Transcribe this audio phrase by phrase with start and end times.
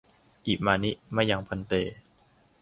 [0.47, 1.73] อิมานิ มะยัง ภันเต